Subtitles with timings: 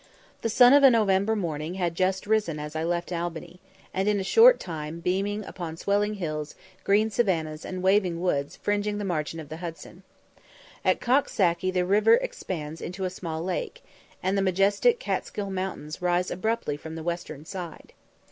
[0.41, 3.59] The sun of a November morning had just risen as I left Albany,
[3.93, 8.97] and in a short time beamed upon swelling hills, green savannahs, and waving woods fringing
[8.97, 10.01] the margin of the Hudson.
[10.83, 13.83] At Coxsackie the river expands into a small lake,
[14.23, 17.93] and the majestic Catsgill Mountains rise abruptly from the western side.